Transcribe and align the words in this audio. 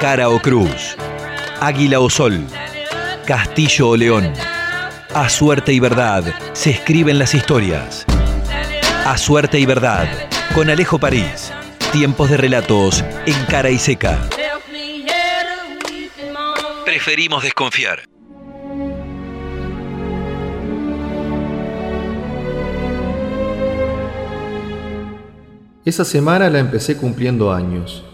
cara 0.00 0.30
o 0.30 0.40
cruz, 0.40 0.96
águila 1.60 2.00
o 2.00 2.08
sol, 2.08 2.46
castillo 3.26 3.90
o 3.90 3.96
león. 3.98 4.32
A 5.12 5.28
suerte 5.28 5.74
y 5.74 5.78
verdad 5.78 6.24
se 6.54 6.70
escriben 6.70 7.18
las 7.18 7.34
historias. 7.34 8.06
A 9.04 9.18
suerte 9.18 9.58
y 9.60 9.66
verdad, 9.66 10.08
con 10.54 10.70
Alejo 10.70 10.98
París. 10.98 11.52
Tiempos 11.92 12.30
de 12.30 12.38
relatos 12.38 13.04
en 13.26 13.44
cara 13.44 13.68
y 13.68 13.78
seca. 13.78 14.18
Preferimos 16.86 17.42
desconfiar. 17.42 18.04
Esa 25.84 26.06
semana 26.06 26.48
la 26.48 26.58
empecé 26.58 26.96
cumpliendo 26.96 27.52
años. 27.52 28.09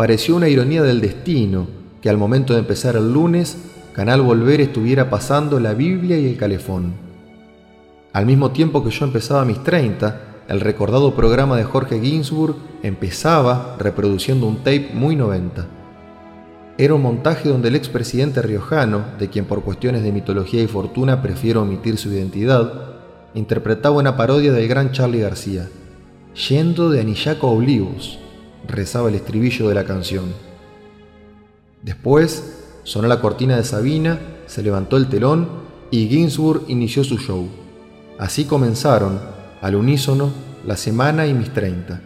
Pareció 0.00 0.34
una 0.34 0.48
ironía 0.48 0.82
del 0.82 1.02
destino 1.02 1.66
que 2.00 2.08
al 2.08 2.16
momento 2.16 2.54
de 2.54 2.60
empezar 2.60 2.96
el 2.96 3.12
lunes, 3.12 3.58
Canal 3.92 4.22
Volver 4.22 4.62
estuviera 4.62 5.10
pasando 5.10 5.60
la 5.60 5.74
Biblia 5.74 6.18
y 6.18 6.26
el 6.26 6.38
calefón. 6.38 6.94
Al 8.14 8.24
mismo 8.24 8.50
tiempo 8.50 8.82
que 8.82 8.88
yo 8.88 9.04
empezaba 9.04 9.44
mis 9.44 9.62
30, 9.62 10.44
el 10.48 10.60
recordado 10.60 11.14
programa 11.14 11.58
de 11.58 11.64
Jorge 11.64 12.00
Ginsburg 12.00 12.56
empezaba 12.82 13.76
reproduciendo 13.78 14.46
un 14.46 14.64
tape 14.64 14.88
muy 14.94 15.16
90. 15.16 15.66
Era 16.78 16.94
un 16.94 17.02
montaje 17.02 17.50
donde 17.50 17.68
el 17.68 17.76
expresidente 17.76 18.40
riojano, 18.40 19.04
de 19.18 19.28
quien 19.28 19.44
por 19.44 19.62
cuestiones 19.62 20.02
de 20.02 20.12
mitología 20.12 20.62
y 20.62 20.66
fortuna 20.66 21.20
prefiero 21.20 21.60
omitir 21.60 21.98
su 21.98 22.08
identidad, 22.08 22.72
interpretaba 23.34 23.98
una 23.98 24.16
parodia 24.16 24.50
del 24.50 24.66
gran 24.66 24.92
Charlie 24.92 25.20
García. 25.20 25.68
Yendo 26.48 26.88
de 26.88 27.02
Anillaco 27.02 27.48
a 27.48 27.50
Olivos, 27.50 28.18
rezaba 28.66 29.08
el 29.08 29.14
estribillo 29.14 29.68
de 29.68 29.74
la 29.74 29.84
canción. 29.84 30.32
Después 31.82 32.58
sonó 32.84 33.08
la 33.08 33.20
cortina 33.20 33.56
de 33.56 33.64
Sabina, 33.64 34.18
se 34.46 34.62
levantó 34.62 34.96
el 34.96 35.08
telón 35.08 35.48
y 35.90 36.08
Ginsburg 36.08 36.64
inició 36.68 37.04
su 37.04 37.18
show. 37.18 37.48
Así 38.18 38.44
comenzaron, 38.44 39.20
al 39.62 39.74
unísono, 39.74 40.30
la 40.66 40.76
semana 40.76 41.26
y 41.26 41.34
mis 41.34 41.52
treinta. 41.52 42.00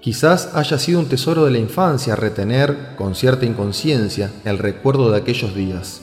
Quizás 0.00 0.54
haya 0.54 0.78
sido 0.78 1.00
un 1.00 1.08
tesoro 1.08 1.44
de 1.44 1.50
la 1.50 1.58
infancia 1.58 2.14
retener, 2.14 2.94
con 2.96 3.14
cierta 3.14 3.44
inconsciencia, 3.44 4.30
el 4.44 4.58
recuerdo 4.58 5.10
de 5.10 5.18
aquellos 5.18 5.54
días. 5.54 6.00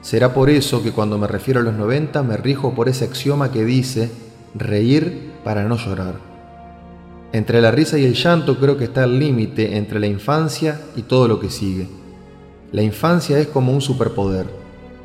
Será 0.00 0.32
por 0.32 0.48
eso 0.48 0.82
que 0.82 0.92
cuando 0.92 1.18
me 1.18 1.26
refiero 1.26 1.60
a 1.60 1.62
los 1.64 1.74
90 1.74 2.22
me 2.22 2.36
rijo 2.36 2.74
por 2.74 2.88
ese 2.88 3.04
axioma 3.04 3.50
que 3.50 3.64
dice, 3.64 4.10
reír 4.54 5.32
para 5.42 5.64
no 5.64 5.76
llorar. 5.76 6.31
Entre 7.32 7.62
la 7.62 7.70
risa 7.70 7.98
y 7.98 8.04
el 8.04 8.12
llanto 8.12 8.58
creo 8.58 8.76
que 8.76 8.84
está 8.84 9.04
el 9.04 9.18
límite 9.18 9.78
entre 9.78 9.98
la 9.98 10.06
infancia 10.06 10.80
y 10.96 11.02
todo 11.02 11.28
lo 11.28 11.40
que 11.40 11.48
sigue. 11.48 11.88
La 12.72 12.82
infancia 12.82 13.38
es 13.38 13.46
como 13.46 13.72
un 13.72 13.80
superpoder, 13.80 14.46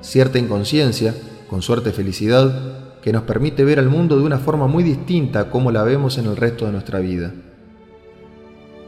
cierta 0.00 0.38
inconsciencia, 0.38 1.14
con 1.48 1.62
suerte 1.62 1.92
felicidad, 1.92 3.00
que 3.00 3.12
nos 3.12 3.22
permite 3.22 3.64
ver 3.64 3.78
al 3.78 3.88
mundo 3.88 4.18
de 4.18 4.24
una 4.24 4.38
forma 4.38 4.66
muy 4.66 4.82
distinta 4.82 5.40
a 5.40 5.50
como 5.50 5.70
la 5.70 5.84
vemos 5.84 6.18
en 6.18 6.26
el 6.26 6.36
resto 6.36 6.66
de 6.66 6.72
nuestra 6.72 6.98
vida. 6.98 7.32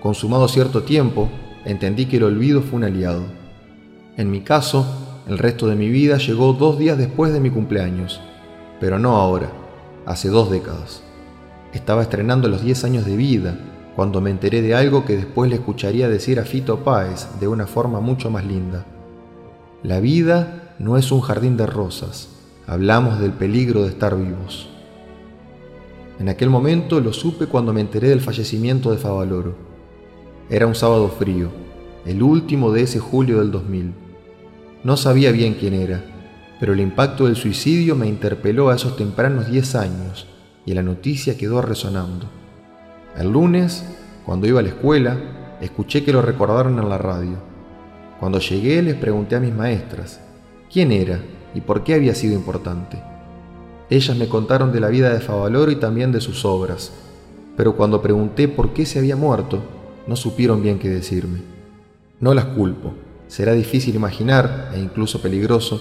Consumado 0.03 0.49
cierto 0.49 0.83
tiempo, 0.83 1.29
entendí 1.65 2.07
que 2.07 2.17
el 2.17 2.25
olvido 2.25 2.63
fue 2.63 2.79
un 2.79 2.85
aliado. 2.85 3.23
En 4.17 4.33
mi 4.33 4.41
caso, 4.41 4.85
el 5.29 5.39
resto 5.39 5.69
de 5.69 5.77
mi 5.77 5.89
vida 5.89 6.19
llegó 6.19 6.53
dos 6.55 6.77
días 6.77 6.99
después 6.99 7.33
de 7.33 7.39
mi 7.39 7.51
cumpleaños, 7.51 8.21
pero 8.81 8.99
no 8.99 9.15
ahora, 9.17 9.49
hace 10.07 10.29
dos 10.29 10.51
décadas. 10.51 11.05
Estaba 11.73 12.03
estrenando 12.03 12.49
los 12.49 12.63
10 12.63 12.85
años 12.85 13.05
de 13.05 13.17
vida 13.17 13.59
cuando 13.95 14.21
me 14.23 14.31
enteré 14.31 14.63
de 14.63 14.75
algo 14.75 15.05
que 15.05 15.17
después 15.17 15.51
le 15.51 15.57
escucharía 15.57 16.09
decir 16.09 16.41
a 16.41 16.45
Fito 16.45 16.83
Páez 16.83 17.27
de 17.41 17.49
una 17.49 17.67
forma 17.67 18.01
mucho 18.01 18.31
más 18.31 18.45
linda. 18.47 18.87
La 19.83 20.01
vida 20.01 20.75
no 20.79 20.97
es 20.97 21.13
un 21.13 21.21
jardín 21.21 21.59
de 21.59 21.67
rosas, 21.67 22.31
hablamos 22.67 23.21
del 23.21 23.33
peligro 23.33 23.83
de 23.83 23.91
estar 23.91 24.17
vivos. 24.17 24.71
En 26.19 26.31
aquel 26.31 26.49
momento 26.49 27.01
lo 27.01 27.13
supe 27.13 27.47
cuando 27.47 27.75
me 27.75 27.83
enteré 27.83 28.09
del 28.09 28.23
fallecimiento 28.23 28.91
de 28.91 28.99
Favaloro. 28.99 29.55
Era 30.49 30.67
un 30.67 30.75
sábado 30.75 31.09
frío, 31.09 31.51
el 32.07 32.23
último 32.23 32.73
de 32.73 32.83
ese 32.83 32.99
julio 32.99 33.41
del 33.41 33.51
2000. 33.51 33.93
No 34.85 34.97
sabía 34.97 35.33
bien 35.33 35.55
quién 35.55 35.75
era, 35.75 36.03
pero 36.61 36.73
el 36.73 36.81
impacto 36.81 37.27
del 37.27 37.37
suicidio 37.37 37.95
me 37.95 38.07
interpeló 38.07 38.71
a 38.71 38.77
esos 38.77 38.97
tempranos 38.97 39.51
10 39.51 39.75
años 39.75 40.27
y 40.69 40.75
la 40.75 40.83
noticia 40.83 41.39
quedó 41.39 41.63
resonando. 41.63 42.27
El 43.17 43.33
lunes, 43.33 43.87
cuando 44.27 44.47
iba 44.47 44.61
a 44.61 44.63
la 44.63 44.69
escuela, 44.69 45.17
escuché 45.63 46.05
que 46.05 46.13
lo 46.13 46.21
recordaron 46.21 46.79
en 46.79 46.91
la 46.91 46.99
radio. 46.99 47.39
Cuando 48.21 48.39
llegué 48.39 48.83
les 48.83 48.97
pregunté 48.97 49.35
a 49.37 49.41
mis 49.41 49.55
maestras 49.55 50.21
quién 50.71 50.93
era 50.93 51.23
y 51.55 51.63
por 51.63 51.85
qué 51.85 51.95
había 51.95 52.15
sido 52.15 52.35
importante. 52.35 53.03
Ellas 53.89 54.15
me 54.19 54.29
contaron 54.29 54.71
de 54.71 54.81
la 54.81 54.89
vida 54.89 55.09
de 55.09 55.21
Favaloro 55.21 55.71
y 55.71 55.77
también 55.77 56.13
de 56.13 56.21
sus 56.21 56.45
obras, 56.45 56.93
pero 57.57 57.75
cuando 57.75 58.03
pregunté 58.03 58.47
por 58.47 58.75
qué 58.75 58.85
se 58.85 58.99
había 58.99 59.17
muerto, 59.17 59.63
no 60.07 60.17
supieron 60.17 60.63
bien 60.63 60.79
qué 60.79 60.91
decirme. 60.91 61.39
No 62.21 62.35
las 62.35 62.45
culpo, 62.45 62.93
será 63.27 63.55
difícil 63.55 63.95
imaginar, 63.95 64.71
e 64.75 64.81
incluso 64.81 65.23
peligroso, 65.23 65.81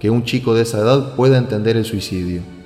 que 0.00 0.10
un 0.10 0.24
chico 0.24 0.54
de 0.54 0.62
esa 0.62 0.78
edad 0.78 1.14
pueda 1.14 1.38
entender 1.38 1.76
el 1.76 1.84
suicidio 1.84 2.57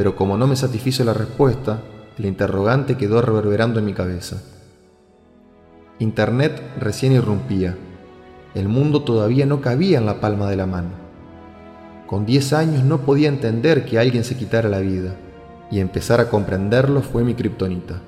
pero 0.00 0.16
como 0.16 0.38
no 0.38 0.46
me 0.46 0.56
satisfizo 0.56 1.04
la 1.04 1.12
respuesta, 1.12 1.82
el 2.16 2.24
interrogante 2.24 2.96
quedó 2.96 3.20
reverberando 3.20 3.80
en 3.80 3.84
mi 3.84 3.92
cabeza. 3.92 4.42
Internet 5.98 6.58
recién 6.80 7.12
irrumpía. 7.12 7.76
El 8.54 8.70
mundo 8.70 9.02
todavía 9.02 9.44
no 9.44 9.60
cabía 9.60 9.98
en 9.98 10.06
la 10.06 10.18
palma 10.18 10.48
de 10.48 10.56
la 10.56 10.64
mano. 10.64 10.88
Con 12.06 12.24
10 12.24 12.54
años 12.54 12.82
no 12.82 13.02
podía 13.02 13.28
entender 13.28 13.84
que 13.84 13.98
alguien 13.98 14.24
se 14.24 14.38
quitara 14.38 14.70
la 14.70 14.78
vida, 14.78 15.16
y 15.70 15.80
empezar 15.80 16.18
a 16.18 16.30
comprenderlo 16.30 17.02
fue 17.02 17.22
mi 17.22 17.34
kriptonita. 17.34 18.00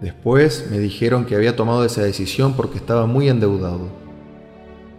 Después 0.00 0.68
me 0.70 0.78
dijeron 0.78 1.26
que 1.26 1.34
había 1.34 1.54
tomado 1.54 1.84
esa 1.84 2.00
decisión 2.00 2.54
porque 2.54 2.78
estaba 2.78 3.04
muy 3.04 3.28
endeudado. 3.28 3.90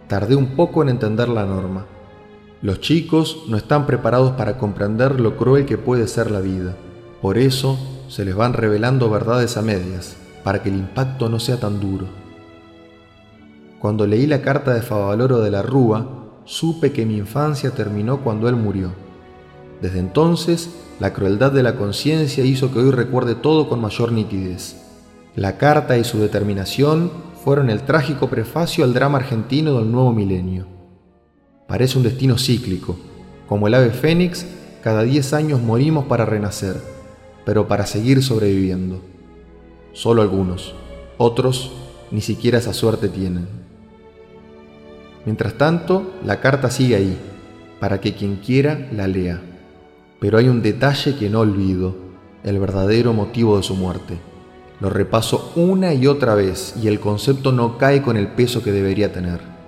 Tardé 0.06 0.36
un 0.36 0.54
poco 0.54 0.84
en 0.84 0.90
entender 0.90 1.28
la 1.28 1.44
norma 1.44 1.84
los 2.62 2.80
chicos 2.80 3.44
no 3.48 3.56
están 3.56 3.86
preparados 3.86 4.32
para 4.32 4.58
comprender 4.58 5.18
lo 5.18 5.38
cruel 5.38 5.64
que 5.64 5.78
puede 5.78 6.06
ser 6.06 6.30
la 6.30 6.40
vida. 6.40 6.76
Por 7.22 7.38
eso 7.38 7.78
se 8.08 8.24
les 8.24 8.34
van 8.34 8.52
revelando 8.52 9.08
verdades 9.08 9.56
a 9.56 9.62
medias, 9.62 10.16
para 10.44 10.62
que 10.62 10.68
el 10.68 10.76
impacto 10.76 11.30
no 11.30 11.40
sea 11.40 11.58
tan 11.58 11.80
duro. 11.80 12.06
Cuando 13.78 14.06
leí 14.06 14.26
la 14.26 14.42
carta 14.42 14.74
de 14.74 14.82
Favaloro 14.82 15.40
de 15.40 15.50
la 15.50 15.62
Rúa, 15.62 16.06
supe 16.44 16.92
que 16.92 17.06
mi 17.06 17.16
infancia 17.16 17.70
terminó 17.70 18.20
cuando 18.22 18.46
él 18.46 18.56
murió. 18.56 18.92
Desde 19.80 20.00
entonces, 20.00 20.68
la 20.98 21.14
crueldad 21.14 21.52
de 21.52 21.62
la 21.62 21.76
conciencia 21.76 22.44
hizo 22.44 22.72
que 22.72 22.80
hoy 22.80 22.90
recuerde 22.90 23.36
todo 23.36 23.70
con 23.70 23.80
mayor 23.80 24.12
nitidez. 24.12 24.76
La 25.34 25.56
carta 25.56 25.96
y 25.96 26.04
su 26.04 26.18
determinación 26.18 27.10
fueron 27.42 27.70
el 27.70 27.82
trágico 27.86 28.28
prefacio 28.28 28.84
al 28.84 28.92
drama 28.92 29.16
argentino 29.16 29.78
del 29.78 29.90
nuevo 29.90 30.12
milenio. 30.12 30.79
Parece 31.70 31.98
un 31.98 32.02
destino 32.02 32.36
cíclico. 32.36 32.96
Como 33.46 33.68
el 33.68 33.74
ave 33.74 33.90
fénix, 33.90 34.44
cada 34.82 35.04
10 35.04 35.32
años 35.34 35.62
morimos 35.62 36.06
para 36.06 36.26
renacer, 36.26 36.74
pero 37.44 37.68
para 37.68 37.86
seguir 37.86 38.24
sobreviviendo. 38.24 39.00
Solo 39.92 40.20
algunos, 40.20 40.74
otros 41.16 41.70
ni 42.10 42.22
siquiera 42.22 42.58
esa 42.58 42.72
suerte 42.74 43.08
tienen. 43.08 43.46
Mientras 45.24 45.54
tanto, 45.54 46.14
la 46.24 46.40
carta 46.40 46.72
sigue 46.72 46.96
ahí, 46.96 47.16
para 47.78 48.00
que 48.00 48.14
quien 48.14 48.38
quiera 48.44 48.88
la 48.90 49.06
lea. 49.06 49.40
Pero 50.18 50.38
hay 50.38 50.48
un 50.48 50.62
detalle 50.62 51.14
que 51.14 51.30
no 51.30 51.38
olvido, 51.38 51.94
el 52.42 52.58
verdadero 52.58 53.12
motivo 53.12 53.56
de 53.56 53.62
su 53.62 53.76
muerte. 53.76 54.18
Lo 54.80 54.90
repaso 54.90 55.52
una 55.54 55.94
y 55.94 56.08
otra 56.08 56.34
vez 56.34 56.74
y 56.82 56.88
el 56.88 56.98
concepto 56.98 57.52
no 57.52 57.78
cae 57.78 58.02
con 58.02 58.16
el 58.16 58.26
peso 58.26 58.60
que 58.60 58.72
debería 58.72 59.12
tener. 59.12 59.59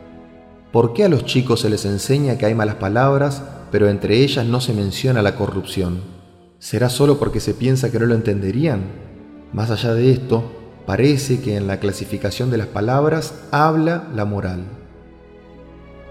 ¿Por 0.72 0.94
qué 0.94 1.04
a 1.04 1.10
los 1.10 1.26
chicos 1.26 1.60
se 1.60 1.68
les 1.68 1.84
enseña 1.84 2.38
que 2.38 2.46
hay 2.46 2.54
malas 2.54 2.76
palabras, 2.76 3.42
pero 3.70 3.90
entre 3.90 4.20
ellas 4.20 4.46
no 4.46 4.58
se 4.62 4.72
menciona 4.72 5.20
la 5.20 5.36
corrupción? 5.36 6.00
¿Será 6.58 6.88
solo 6.88 7.18
porque 7.18 7.40
se 7.40 7.52
piensa 7.52 7.92
que 7.92 7.98
no 7.98 8.06
lo 8.06 8.14
entenderían? 8.14 8.80
Más 9.52 9.70
allá 9.70 9.92
de 9.92 10.10
esto, 10.10 10.42
parece 10.86 11.42
que 11.42 11.56
en 11.58 11.66
la 11.66 11.78
clasificación 11.78 12.50
de 12.50 12.56
las 12.56 12.68
palabras 12.68 13.34
habla 13.50 14.08
la 14.14 14.24
moral. 14.24 14.64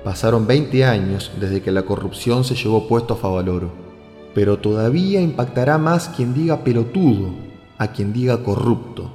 Pasaron 0.04 0.46
20 0.46 0.86
años 0.86 1.32
desde 1.40 1.64
que 1.64 1.72
la 1.72 1.82
corrupción 1.82 2.44
se 2.44 2.54
llevó 2.54 2.88
puesto 2.88 3.16
a 3.16 3.18
Favaloro, 3.18 3.72
pero 4.36 4.60
todavía 4.60 5.22
impactará 5.22 5.80
más 5.80 6.10
quien 6.10 6.36
diga 6.36 6.64
pelotudo 6.64 7.34
a 7.80 7.88
quien 7.88 8.14
diga 8.14 8.44
corrupto. 8.44 9.12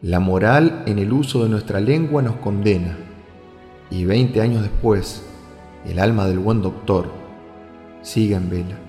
La 0.00 0.20
moral 0.20 0.84
en 0.86 1.00
el 1.00 1.12
uso 1.12 1.42
de 1.42 1.48
nuestra 1.48 1.80
lengua 1.80 2.22
nos 2.22 2.36
condena 2.36 3.07
y 3.90 4.04
20 4.04 4.40
años 4.40 4.62
después, 4.62 5.22
el 5.86 5.98
alma 5.98 6.26
del 6.26 6.38
buen 6.38 6.62
doctor 6.62 7.10
sigue 8.02 8.34
en 8.34 8.50
vela. 8.50 8.87